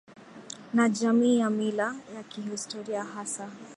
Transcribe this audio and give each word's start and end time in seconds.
na 0.73 0.89
jamii 0.89 1.37
ya 1.37 1.49
mila 1.49 1.95
ya 2.15 2.23
kihistoria 2.23 3.03
Hasa 3.03 3.49